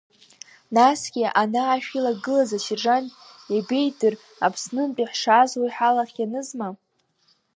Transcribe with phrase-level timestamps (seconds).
[0.75, 3.09] Насгьы ана ашә илагылаз асержант
[3.53, 4.13] иабеидыр
[4.45, 6.69] Аԥснынтәи ҳшааз, уи ҳалахь ианызма?